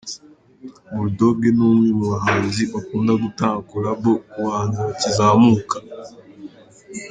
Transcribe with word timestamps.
BullDogg 0.93 1.39
ni 1.55 1.63
umwe 1.69 1.89
mu 1.97 2.05
bahanzi 2.11 2.61
bakunda 2.73 3.11
gutanga 3.23 3.59
collabo 3.71 4.11
ku 4.29 4.37
bahanzi 4.45 4.77
bakizamuka. 4.87 5.77